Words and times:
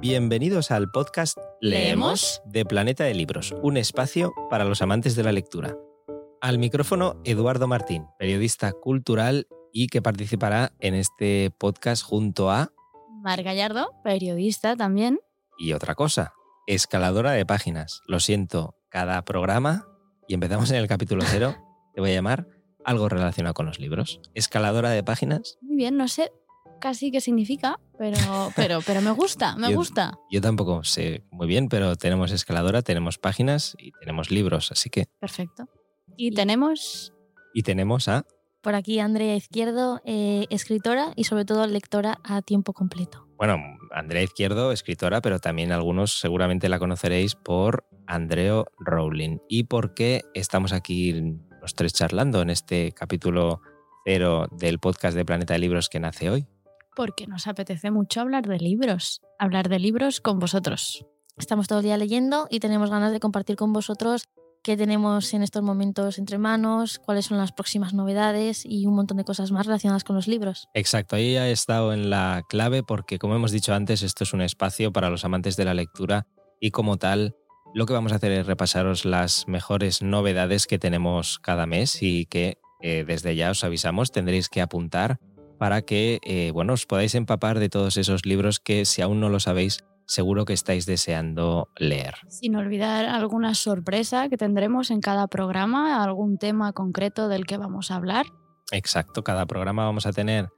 Bienvenidos 0.00 0.70
al 0.70 0.90
podcast 0.90 1.36
¿Leemos? 1.60 2.40
de 2.46 2.64
Planeta 2.64 3.04
de 3.04 3.12
Libros, 3.12 3.54
un 3.60 3.76
espacio 3.76 4.32
para 4.48 4.64
los 4.64 4.80
amantes 4.80 5.14
de 5.14 5.22
la 5.22 5.30
lectura. 5.30 5.76
Al 6.40 6.56
micrófono, 6.56 7.20
Eduardo 7.24 7.68
Martín, 7.68 8.06
periodista 8.18 8.72
cultural 8.72 9.46
y 9.74 9.88
que 9.88 10.00
participará 10.00 10.72
en 10.78 10.94
este 10.94 11.50
podcast 11.58 12.02
junto 12.02 12.50
a, 12.50 12.72
Mar 13.20 13.42
Gallardo, 13.42 13.92
periodista 14.02 14.74
también. 14.74 15.20
y 15.58 15.74
otra 15.74 15.94
cosa, 15.94 16.32
escaladora 16.66 17.32
de 17.32 17.44
páginas. 17.44 18.00
Lo 18.06 18.20
siento, 18.20 18.76
cada 18.88 19.22
programa, 19.26 19.86
y 20.26 20.32
empezamos 20.32 20.70
en 20.70 20.78
el 20.78 20.88
capítulo 20.88 21.24
cero, 21.26 21.56
te 21.94 22.00
voy 22.00 22.12
a 22.12 22.14
llamar 22.14 22.46
algo 22.86 23.10
relacionado 23.10 23.52
con 23.52 23.66
los 23.66 23.78
libros. 23.78 24.22
Escaladora 24.32 24.88
de 24.88 25.04
páginas, 25.04 25.58
Muy 25.60 25.76
bien, 25.76 25.98
no 25.98 26.08
sé 26.08 26.32
casi 26.80 27.10
qué 27.12 27.20
significa, 27.20 27.78
pero, 27.98 28.16
pero, 28.56 28.80
pero 28.86 29.00
me 29.00 29.10
gusta, 29.12 29.54
me 29.56 29.70
Yo- 29.70 29.76
gusta. 29.76 30.18
yo 30.30 30.40
tampoco 30.40 30.82
sé 30.84 31.22
muy 31.30 31.46
bien, 31.46 31.68
pero 31.68 31.94
tenemos 31.96 32.32
escaladora, 32.32 32.82
tenemos 32.82 33.18
páginas 33.18 33.76
y 33.78 33.92
tenemos 33.92 34.30
libros, 34.30 34.72
así 34.72 34.90
que... 34.90 35.06
Perfecto. 35.20 35.68
Y 36.16 36.32
tenemos 36.32 37.12
Y 37.54 37.62
tenemos 37.62 38.08
a... 38.08 38.24
Por 38.62 38.74
aquí 38.74 38.98
Andrea 38.98 39.34
Izquierdo, 39.36 40.02
eh, 40.04 40.44
escritora 40.50 41.12
y 41.16 41.24
sobre 41.24 41.46
todo 41.46 41.66
lectora 41.66 42.18
a 42.24 42.42
tiempo 42.42 42.74
completo. 42.74 43.26
Bueno, 43.38 43.56
Andrea 43.90 44.22
Izquierdo, 44.22 44.70
escritora, 44.70 45.22
pero 45.22 45.38
también 45.38 45.72
algunos 45.72 46.20
seguramente 46.20 46.68
la 46.68 46.78
conoceréis 46.78 47.36
por 47.36 47.86
Andreo 48.06 48.66
Rowling. 48.78 49.38
¿Y 49.48 49.64
por 49.64 49.94
qué 49.94 50.20
estamos 50.34 50.74
aquí 50.74 51.38
los 51.62 51.74
tres 51.74 51.94
charlando 51.94 52.42
en 52.42 52.50
este 52.50 52.92
capítulo 52.92 53.62
cero 54.04 54.46
del 54.52 54.78
podcast 54.78 55.16
de 55.16 55.24
Planeta 55.24 55.54
de 55.54 55.60
Libros 55.60 55.88
que 55.88 56.00
nace 56.00 56.28
hoy? 56.28 56.46
Porque 57.00 57.26
nos 57.26 57.46
apetece 57.46 57.90
mucho 57.90 58.20
hablar 58.20 58.46
de 58.46 58.58
libros, 58.58 59.22
hablar 59.38 59.70
de 59.70 59.78
libros 59.78 60.20
con 60.20 60.38
vosotros. 60.38 61.06
Estamos 61.38 61.66
todo 61.66 61.78
el 61.78 61.86
día 61.86 61.96
leyendo 61.96 62.46
y 62.50 62.60
tenemos 62.60 62.90
ganas 62.90 63.10
de 63.10 63.20
compartir 63.20 63.56
con 63.56 63.72
vosotros 63.72 64.24
qué 64.62 64.76
tenemos 64.76 65.32
en 65.32 65.42
estos 65.42 65.62
momentos 65.62 66.18
entre 66.18 66.36
manos, 66.36 66.98
cuáles 66.98 67.24
son 67.24 67.38
las 67.38 67.52
próximas 67.52 67.94
novedades 67.94 68.66
y 68.66 68.84
un 68.84 68.96
montón 68.96 69.16
de 69.16 69.24
cosas 69.24 69.50
más 69.50 69.64
relacionadas 69.64 70.04
con 70.04 70.14
los 70.14 70.28
libros. 70.28 70.68
Exacto, 70.74 71.16
ahí 71.16 71.38
ha 71.38 71.48
estado 71.48 71.94
en 71.94 72.10
la 72.10 72.42
clave 72.50 72.82
porque, 72.82 73.18
como 73.18 73.34
hemos 73.34 73.50
dicho 73.50 73.72
antes, 73.72 74.02
esto 74.02 74.24
es 74.24 74.34
un 74.34 74.42
espacio 74.42 74.92
para 74.92 75.08
los 75.08 75.24
amantes 75.24 75.56
de 75.56 75.64
la 75.64 75.72
lectura 75.72 76.26
y 76.60 76.70
como 76.70 76.98
tal, 76.98 77.34
lo 77.72 77.86
que 77.86 77.94
vamos 77.94 78.12
a 78.12 78.16
hacer 78.16 78.32
es 78.32 78.44
repasaros 78.44 79.06
las 79.06 79.48
mejores 79.48 80.02
novedades 80.02 80.66
que 80.66 80.78
tenemos 80.78 81.38
cada 81.38 81.64
mes 81.64 82.02
y 82.02 82.26
que 82.26 82.58
eh, 82.82 83.04
desde 83.06 83.36
ya 83.36 83.50
os 83.50 83.64
avisamos 83.64 84.10
tendréis 84.10 84.48
que 84.48 84.60
apuntar 84.60 85.18
para 85.60 85.82
que 85.82 86.20
eh, 86.22 86.52
bueno, 86.52 86.72
os 86.72 86.86
podáis 86.86 87.14
empapar 87.14 87.58
de 87.58 87.68
todos 87.68 87.98
esos 87.98 88.24
libros 88.24 88.60
que 88.60 88.86
si 88.86 89.02
aún 89.02 89.20
no 89.20 89.28
lo 89.28 89.40
sabéis, 89.40 89.84
seguro 90.06 90.46
que 90.46 90.54
estáis 90.54 90.86
deseando 90.86 91.68
leer. 91.76 92.14
Sin 92.28 92.56
olvidar 92.56 93.04
alguna 93.04 93.54
sorpresa 93.54 94.30
que 94.30 94.38
tendremos 94.38 94.90
en 94.90 95.02
cada 95.02 95.26
programa, 95.26 96.02
algún 96.02 96.38
tema 96.38 96.72
concreto 96.72 97.28
del 97.28 97.44
que 97.44 97.58
vamos 97.58 97.90
a 97.90 97.96
hablar. 97.96 98.24
Exacto, 98.72 99.22
cada 99.22 99.44
programa 99.44 99.84
vamos 99.84 100.06
a 100.06 100.14
tener 100.14 100.48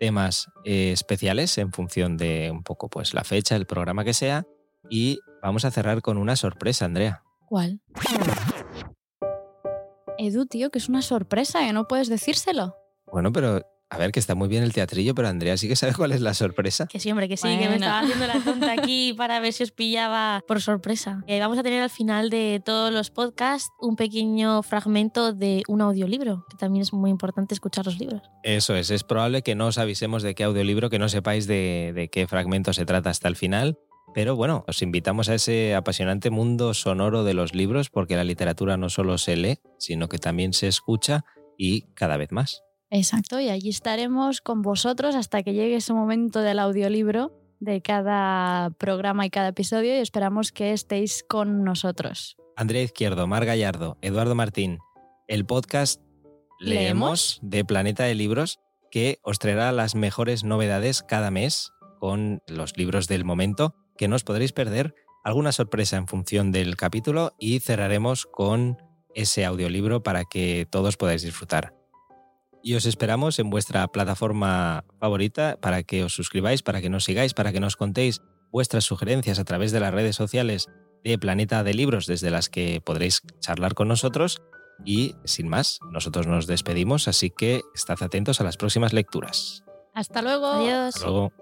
temas 0.00 0.48
eh, 0.64 0.90
especiales 0.90 1.56
en 1.56 1.72
función 1.72 2.16
de 2.16 2.50
un 2.50 2.64
poco 2.64 2.88
pues 2.88 3.14
la 3.14 3.22
fecha, 3.22 3.54
el 3.54 3.66
programa 3.66 4.02
que 4.02 4.14
sea 4.14 4.48
y 4.90 5.20
vamos 5.44 5.64
a 5.64 5.70
cerrar 5.70 6.02
con 6.02 6.18
una 6.18 6.34
sorpresa, 6.34 6.86
Andrea. 6.86 7.22
¿Cuál? 7.46 7.80
Edu, 10.18 10.46
tío, 10.46 10.70
que 10.70 10.78
es 10.80 10.88
una 10.88 11.02
sorpresa, 11.02 11.60
que 11.60 11.72
no 11.72 11.86
puedes 11.86 12.08
decírselo. 12.08 12.74
Bueno, 13.12 13.32
pero 13.32 13.62
a 13.90 13.98
ver, 13.98 14.12
que 14.12 14.20
está 14.20 14.36
muy 14.36 14.46
bien 14.46 14.62
el 14.62 14.72
teatrillo, 14.72 15.16
pero 15.16 15.26
Andrea 15.26 15.56
sí 15.56 15.66
que 15.66 15.74
sabe 15.74 15.92
cuál 15.96 16.12
es 16.12 16.20
la 16.20 16.32
sorpresa. 16.32 16.86
Que 16.86 17.00
sí, 17.00 17.10
hombre, 17.10 17.28
que 17.28 17.36
sí, 17.36 17.48
que 17.58 17.68
me 17.68 17.74
estaba 17.74 18.00
haciendo 18.00 18.26
la 18.26 18.40
tonta 18.40 18.72
aquí 18.72 19.12
para 19.14 19.40
ver 19.40 19.52
si 19.52 19.64
os 19.64 19.72
pillaba 19.72 20.42
por 20.46 20.62
sorpresa. 20.62 21.24
Eh, 21.26 21.40
vamos 21.40 21.58
a 21.58 21.62
tener 21.64 21.82
al 21.82 21.90
final 21.90 22.30
de 22.30 22.62
todos 22.64 22.92
los 22.92 23.10
podcasts 23.10 23.70
un 23.80 23.96
pequeño 23.96 24.62
fragmento 24.62 25.32
de 25.32 25.64
un 25.66 25.80
audiolibro, 25.80 26.46
que 26.48 26.56
también 26.56 26.82
es 26.82 26.92
muy 26.92 27.10
importante 27.10 27.52
escuchar 27.52 27.84
los 27.84 27.98
libros. 27.98 28.22
Eso 28.44 28.76
es, 28.76 28.90
es 28.90 29.02
probable 29.02 29.42
que 29.42 29.56
no 29.56 29.66
os 29.66 29.78
avisemos 29.78 30.22
de 30.22 30.36
qué 30.36 30.44
audiolibro, 30.44 30.88
que 30.88 31.00
no 31.00 31.08
sepáis 31.08 31.48
de, 31.48 31.92
de 31.92 32.08
qué 32.08 32.28
fragmento 32.28 32.72
se 32.72 32.86
trata 32.86 33.10
hasta 33.10 33.26
el 33.26 33.34
final. 33.34 33.76
Pero 34.14 34.36
bueno, 34.36 34.64
os 34.66 34.82
invitamos 34.82 35.28
a 35.28 35.34
ese 35.34 35.74
apasionante 35.74 36.30
mundo 36.30 36.74
sonoro 36.74 37.24
de 37.24 37.34
los 37.34 37.54
libros, 37.54 37.90
porque 37.90 38.16
la 38.16 38.24
literatura 38.24 38.76
no 38.76 38.88
solo 38.88 39.18
se 39.18 39.36
lee, 39.36 39.58
sino 39.78 40.08
que 40.08 40.18
también 40.18 40.52
se 40.52 40.68
escucha 40.68 41.24
y 41.56 41.82
cada 41.94 42.16
vez 42.16 42.32
más. 42.32 42.62
Exacto, 42.90 43.38
y 43.40 43.48
allí 43.48 43.68
estaremos 43.68 44.40
con 44.40 44.62
vosotros 44.62 45.14
hasta 45.14 45.42
que 45.42 45.54
llegue 45.54 45.76
ese 45.76 45.92
momento 45.92 46.40
del 46.40 46.58
audiolibro 46.58 47.32
de 47.60 47.82
cada 47.82 48.70
programa 48.70 49.26
y 49.26 49.30
cada 49.30 49.48
episodio 49.48 49.94
y 49.94 49.98
esperamos 49.98 50.50
que 50.50 50.72
estéis 50.72 51.24
con 51.28 51.62
nosotros. 51.62 52.36
Andrea 52.56 52.82
Izquierdo, 52.82 53.26
Mar 53.26 53.46
Gallardo, 53.46 53.96
Eduardo 54.02 54.34
Martín, 54.34 54.78
el 55.28 55.46
podcast 55.46 56.00
Leemos 56.58 57.38
de 57.42 57.64
Planeta 57.64 58.04
de 58.04 58.14
Libros 58.14 58.58
que 58.90 59.18
os 59.22 59.38
traerá 59.38 59.70
las 59.72 59.94
mejores 59.94 60.42
novedades 60.42 61.02
cada 61.02 61.30
mes 61.30 61.70
con 62.00 62.42
los 62.48 62.76
libros 62.76 63.06
del 63.06 63.24
momento 63.24 63.74
que 63.96 64.08
no 64.08 64.16
os 64.16 64.24
podréis 64.24 64.52
perder, 64.52 64.94
alguna 65.22 65.52
sorpresa 65.52 65.96
en 65.96 66.08
función 66.08 66.52
del 66.52 66.76
capítulo 66.76 67.34
y 67.38 67.60
cerraremos 67.60 68.26
con 68.26 68.78
ese 69.14 69.44
audiolibro 69.44 70.02
para 70.02 70.24
que 70.24 70.66
todos 70.70 70.96
podáis 70.96 71.22
disfrutar. 71.22 71.74
Y 72.62 72.74
os 72.74 72.86
esperamos 72.86 73.38
en 73.38 73.50
vuestra 73.50 73.86
plataforma 73.88 74.84
favorita 74.98 75.58
para 75.60 75.82
que 75.82 76.04
os 76.04 76.12
suscribáis, 76.12 76.62
para 76.62 76.80
que 76.80 76.90
nos 76.90 77.04
sigáis, 77.04 77.34
para 77.34 77.52
que 77.52 77.60
nos 77.60 77.76
contéis 77.76 78.20
vuestras 78.50 78.84
sugerencias 78.84 79.38
a 79.38 79.44
través 79.44 79.72
de 79.72 79.80
las 79.80 79.94
redes 79.94 80.16
sociales 80.16 80.68
de 81.04 81.18
Planeta 81.18 81.62
de 81.64 81.74
Libros 81.74 82.06
desde 82.06 82.30
las 82.30 82.48
que 82.48 82.80
podréis 82.84 83.22
charlar 83.40 83.74
con 83.74 83.88
nosotros. 83.88 84.42
Y 84.84 85.14
sin 85.24 85.48
más, 85.48 85.78
nosotros 85.90 86.26
nos 86.26 86.46
despedimos, 86.46 87.08
así 87.08 87.30
que 87.30 87.62
estad 87.74 88.02
atentos 88.02 88.40
a 88.40 88.44
las 88.44 88.56
próximas 88.56 88.92
lecturas. 88.92 89.62
Hasta 89.94 90.22
luego. 90.22 90.46
Adiós. 90.46 90.96
Hasta 90.96 91.06
luego. 91.06 91.32